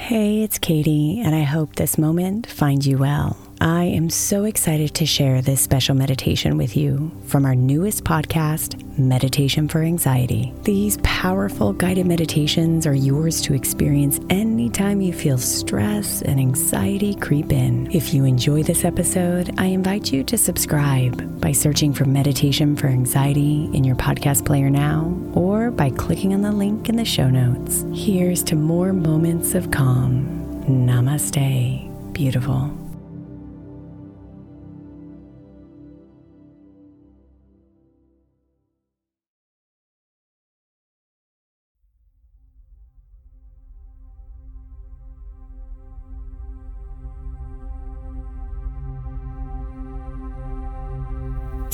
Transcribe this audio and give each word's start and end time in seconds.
Hey, 0.00 0.42
it's 0.42 0.58
Katie, 0.58 1.20
and 1.20 1.34
I 1.36 1.42
hope 1.42 1.76
this 1.76 1.98
moment 1.98 2.46
finds 2.46 2.86
you 2.86 2.96
well. 2.96 3.36
I 3.62 3.84
am 3.84 4.08
so 4.08 4.44
excited 4.44 4.94
to 4.94 5.04
share 5.04 5.42
this 5.42 5.60
special 5.60 5.94
meditation 5.94 6.56
with 6.56 6.78
you 6.78 7.12
from 7.26 7.44
our 7.44 7.54
newest 7.54 8.04
podcast, 8.04 8.98
Meditation 8.98 9.68
for 9.68 9.82
Anxiety. 9.82 10.54
These 10.62 10.96
powerful 11.02 11.74
guided 11.74 12.06
meditations 12.06 12.86
are 12.86 12.94
yours 12.94 13.42
to 13.42 13.52
experience 13.52 14.18
anytime 14.30 15.02
you 15.02 15.12
feel 15.12 15.36
stress 15.36 16.22
and 16.22 16.40
anxiety 16.40 17.14
creep 17.14 17.52
in. 17.52 17.90
If 17.94 18.14
you 18.14 18.24
enjoy 18.24 18.62
this 18.62 18.82
episode, 18.82 19.52
I 19.58 19.66
invite 19.66 20.10
you 20.10 20.24
to 20.24 20.38
subscribe 20.38 21.38
by 21.38 21.52
searching 21.52 21.92
for 21.92 22.06
Meditation 22.06 22.76
for 22.76 22.86
Anxiety 22.86 23.68
in 23.74 23.84
your 23.84 23.96
podcast 23.96 24.46
player 24.46 24.70
now 24.70 25.14
or 25.34 25.70
by 25.70 25.90
clicking 25.90 26.32
on 26.32 26.40
the 26.40 26.52
link 26.52 26.88
in 26.88 26.96
the 26.96 27.04
show 27.04 27.28
notes. 27.28 27.84
Here's 27.92 28.42
to 28.44 28.56
more 28.56 28.94
moments 28.94 29.54
of 29.54 29.70
calm. 29.70 30.24
Namaste. 30.66 32.14
Beautiful. 32.14 32.89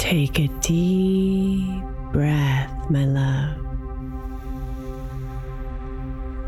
Take 0.09 0.39
a 0.39 0.47
deep 0.61 1.83
breath, 2.13 2.91
my 2.91 3.05
love, 3.05 3.57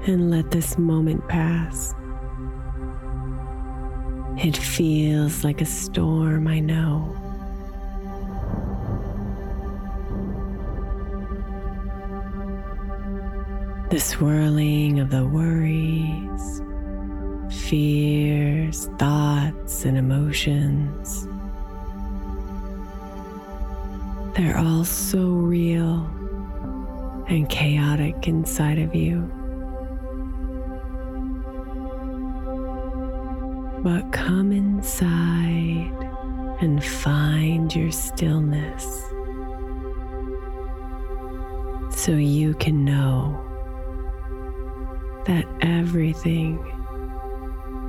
and 0.07 0.31
let 0.31 0.53
this 0.53 0.79
moment 0.79 1.27
pass. 1.27 1.93
It 4.37 4.57
feels 4.57 5.43
like 5.43 5.61
a 5.61 5.65
storm, 5.65 6.47
I 6.47 6.61
know. 6.61 7.13
The 13.91 13.99
swirling 13.99 15.01
of 15.01 15.11
the 15.11 15.27
worries, 15.27 16.63
fears, 17.69 18.89
thoughts, 18.99 19.85
and 19.85 19.99
emotions. 19.99 21.27
They're 24.39 24.57
all 24.57 24.85
so 24.85 25.19
real 25.19 26.09
and 27.27 27.49
chaotic 27.49 28.29
inside 28.29 28.79
of 28.79 28.95
you. 28.95 29.23
But 33.83 34.13
come 34.13 34.53
inside 34.53 35.91
and 36.61 36.85
find 36.85 37.75
your 37.75 37.91
stillness 37.91 38.85
so 41.91 42.13
you 42.13 42.55
can 42.55 42.85
know 42.85 43.45
that 45.27 45.47
everything 45.63 46.61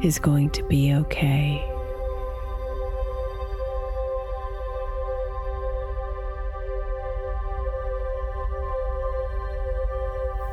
is 0.02 0.18
going 0.18 0.50
to 0.50 0.64
be 0.64 0.96
okay. 0.96 1.69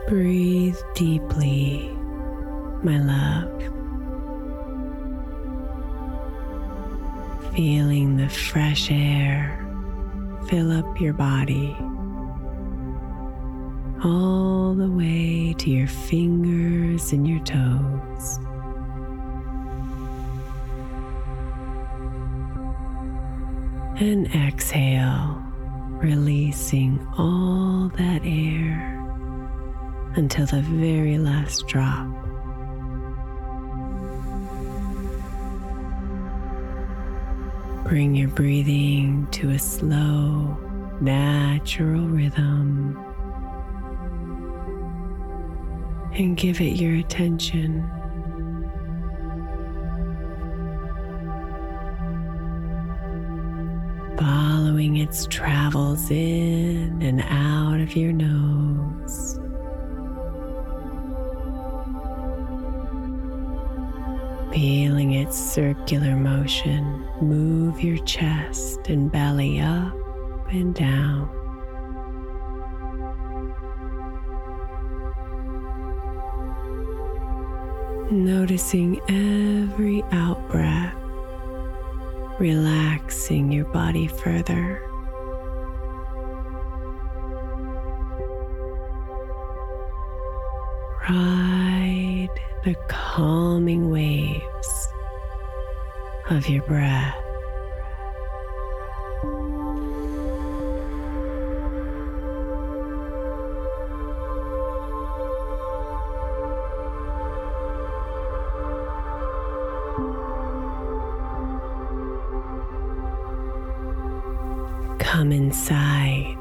Breathe 0.09 0.79
deeply, 0.95 1.91
my 2.85 2.99
love. 2.99 3.53
Feeling 7.57 8.17
the 8.17 8.29
fresh 8.29 8.89
air 8.91 9.67
fill 10.49 10.71
up 10.71 11.01
your 11.01 11.13
body 11.13 11.77
all 14.05 14.75
the 14.75 14.89
way 14.89 15.53
to 15.59 15.71
your 15.71 15.89
fingers 15.89 17.13
and 17.13 17.27
your 17.27 17.41
toes. 17.41 18.39
And 23.99 24.33
exhale, 24.37 25.43
releasing 26.01 27.05
all 27.19 27.89
that 27.97 28.21
air 28.25 28.96
until 30.17 30.47
the 30.47 30.63
very 30.63 31.19
last 31.19 31.67
drop. 31.69 32.09
Bring 37.85 38.17
your 38.17 38.29
breathing 38.29 39.29
to 39.31 39.51
a 39.51 39.59
slow, 39.59 40.59
natural 41.01 42.09
rhythm 42.09 42.99
and 46.19 46.37
give 46.37 46.61
it 46.61 46.77
your 46.77 46.95
attention. 46.95 47.89
Following 54.19 54.97
its 54.97 55.27
travels 55.27 56.11
in 56.11 57.03
and 57.03 57.21
out 57.29 57.81
of 57.81 57.95
your 57.95 58.13
nose. 58.13 59.39
Feeling 64.53 65.13
its 65.13 65.37
circular 65.39 66.17
motion 66.17 67.07
move 67.21 67.83
your 67.83 67.99
chest 68.05 68.89
and 68.89 69.13
belly 69.13 69.61
up 69.61 69.95
and 70.51 70.75
down. 70.75 71.29
Noticing 78.11 79.01
every 79.09 80.03
out 80.13 80.49
breath, 80.49 80.95
relaxing 82.39 83.51
your 83.53 83.67
body 83.67 84.07
further. 84.07 84.81
Ride 91.09 91.76
the 92.65 92.75
calming 92.89 93.91
waves 93.91 94.89
of 96.31 96.49
your 96.49 96.63
breath. 96.63 97.17
Come 114.99 115.33
inside, 115.33 116.37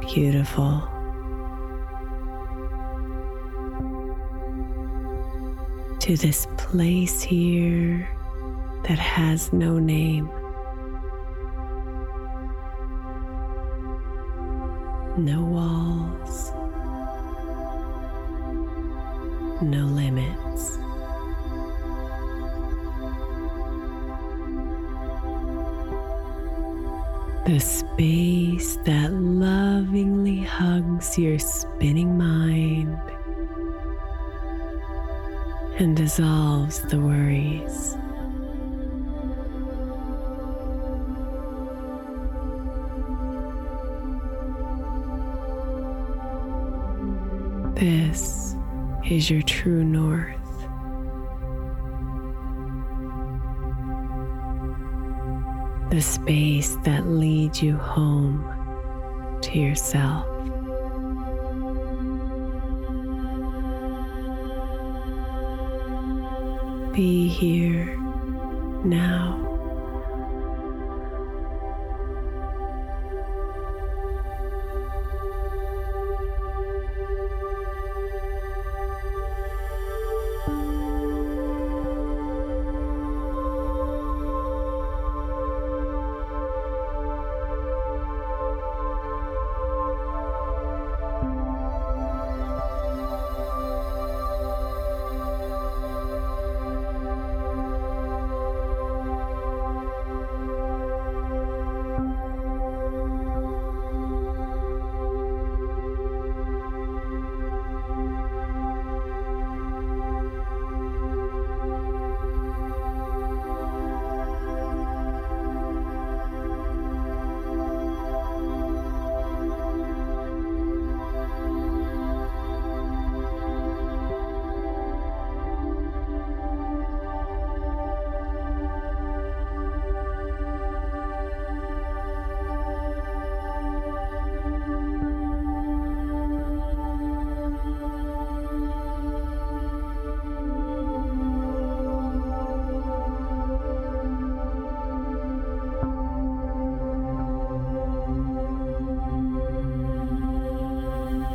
beautiful. 0.00 0.88
To 6.02 6.16
this 6.16 6.48
place 6.56 7.22
here 7.22 8.08
that 8.88 8.98
has 8.98 9.52
no 9.52 9.78
name. 9.78 10.26
No 15.16 15.44
walls, 15.44 16.50
no 19.62 19.86
limits. 19.86 20.76
The 27.46 27.60
space 27.60 28.74
that 28.84 29.12
lovingly 29.12 30.40
hugs 30.40 31.16
your 31.16 31.38
spinning 31.38 32.18
mind 32.18 32.98
and 35.78 35.96
dissolves 35.96 36.80
the 36.82 37.00
worries. 37.00 37.96
This 47.74 48.54
is 49.04 49.30
your 49.30 49.42
true 49.42 49.82
north. 49.82 50.36
The 55.90 56.00
space 56.00 56.76
that 56.84 57.06
leads 57.06 57.62
you 57.62 57.76
home 57.76 58.44
to 59.42 59.58
yourself. 59.58 60.31
Be 66.92 67.26
here 67.26 67.96
now. 68.84 69.51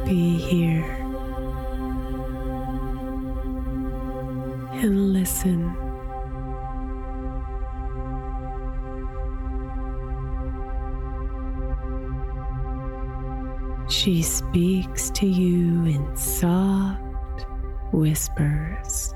Be 0.08 0.38
here 0.38 0.86
and 4.72 5.12
listen. 5.12 5.76
She 13.90 14.22
speaks 14.22 15.10
to 15.10 15.28
you 15.28 15.84
in 15.84 16.16
soft 16.16 17.46
whispers, 17.92 19.14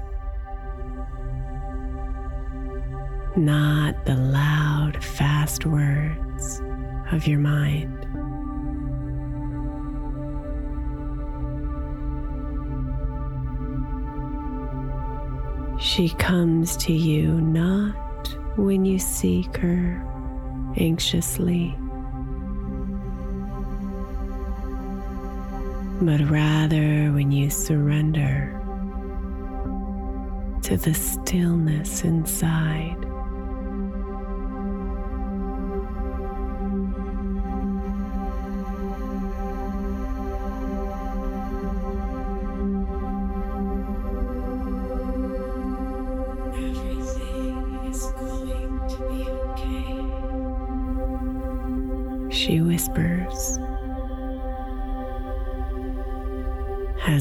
not 3.38 4.05
the 4.05 4.17
loud, 4.17 5.01
fast 5.01 5.65
words 5.65 6.62
of 7.13 7.27
your 7.27 7.39
mind. 7.39 7.98
She 15.93 16.07
comes 16.07 16.77
to 16.77 16.93
you 16.93 17.41
not 17.41 17.98
when 18.57 18.86
you 18.86 18.98
seek 18.98 19.57
her 19.57 20.01
anxiously, 20.77 21.75
but 26.01 26.21
rather 26.29 27.12
when 27.12 27.33
you 27.33 27.50
surrender 27.50 28.57
to 30.62 30.77
the 30.77 30.93
stillness 30.93 32.05
inside. 32.05 33.11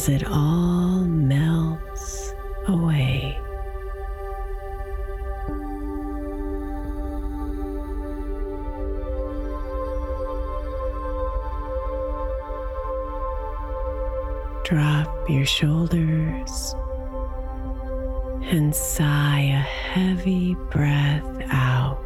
As 0.01 0.09
it 0.09 0.27
all 0.31 1.05
melts 1.05 2.33
away. 2.69 3.39
Drop 14.65 15.29
your 15.29 15.45
shoulders 15.45 16.75
and 18.45 18.75
sigh 18.75 19.41
a 19.41 19.61
heavy 19.61 20.55
breath 20.71 21.43
out. 21.51 22.01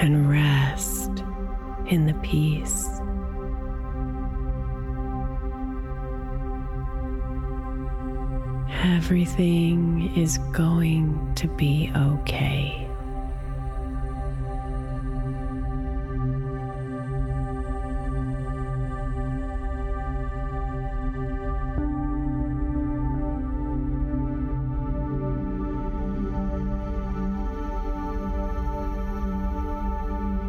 And 0.00 0.28
rest 0.28 1.22
in 1.88 2.06
the 2.06 2.14
peace. 2.14 2.88
Everything 8.82 10.12
is 10.16 10.38
going 10.52 11.32
to 11.36 11.48
be 11.48 11.90
okay. 11.96 12.85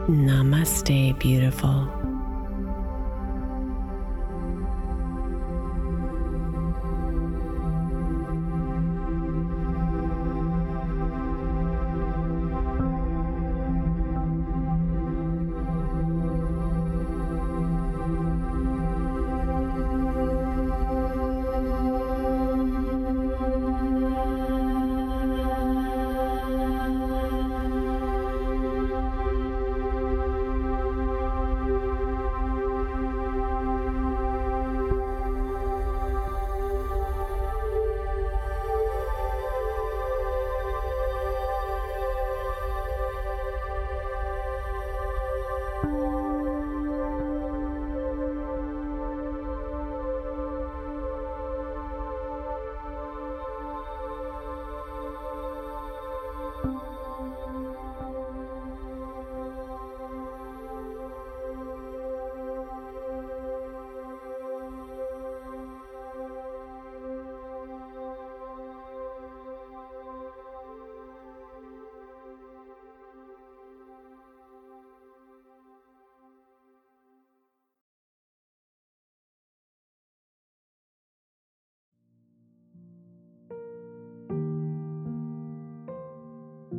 Namaste, 0.08 1.20
beautiful. 1.20 1.97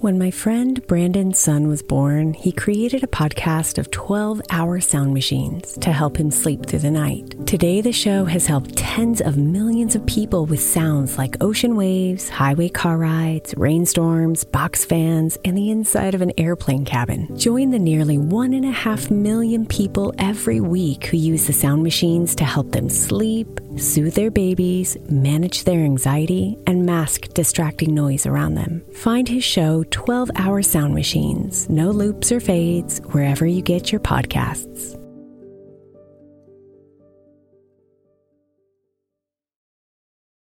When 0.00 0.18
my 0.18 0.30
friend 0.30 0.80
Brandon's 0.86 1.38
son 1.38 1.68
was 1.68 1.82
born, 1.82 2.32
he 2.32 2.52
created 2.52 3.04
a 3.04 3.06
podcast 3.06 3.76
of 3.76 3.90
12 3.90 4.40
hour 4.48 4.80
sound 4.80 5.12
machines 5.12 5.76
to 5.76 5.92
help 5.92 6.16
him 6.16 6.30
sleep 6.30 6.64
through 6.64 6.78
the 6.78 6.90
night. 6.90 7.46
Today, 7.46 7.82
the 7.82 7.92
show 7.92 8.24
has 8.24 8.46
helped 8.46 8.76
tens 8.76 9.20
of 9.20 9.36
millions 9.36 9.94
of 9.94 10.06
people 10.06 10.46
with 10.46 10.62
sounds 10.62 11.18
like 11.18 11.36
ocean 11.42 11.76
waves, 11.76 12.30
highway 12.30 12.70
car 12.70 12.96
rides, 12.96 13.52
rainstorms, 13.58 14.42
box 14.42 14.86
fans, 14.86 15.36
and 15.44 15.54
the 15.54 15.70
inside 15.70 16.14
of 16.14 16.22
an 16.22 16.32
airplane 16.38 16.86
cabin. 16.86 17.36
Join 17.36 17.70
the 17.70 17.78
nearly 17.78 18.16
one 18.16 18.54
and 18.54 18.64
a 18.64 18.70
half 18.70 19.10
million 19.10 19.66
people 19.66 20.14
every 20.16 20.60
week 20.60 21.08
who 21.08 21.18
use 21.18 21.46
the 21.46 21.52
sound 21.52 21.82
machines 21.82 22.34
to 22.36 22.44
help 22.44 22.72
them 22.72 22.88
sleep, 22.88 23.60
soothe 23.76 24.14
their 24.14 24.30
babies, 24.30 24.96
manage 25.08 25.64
their 25.64 25.80
anxiety, 25.80 26.58
and 26.66 26.84
mask 26.84 27.28
distracting 27.34 27.94
noise 27.94 28.26
around 28.26 28.54
them. 28.54 28.82
Find 28.92 29.28
his 29.28 29.44
show 29.44 29.84
12 29.90 30.30
Hour 30.36 30.62
Sound 30.62 30.94
Machines, 30.94 31.68
no 31.70 31.90
loops 31.90 32.30
or 32.30 32.40
fades, 32.40 32.98
wherever 33.12 33.46
you 33.46 33.62
get 33.62 33.92
your 33.92 34.00
podcasts. 34.00 34.99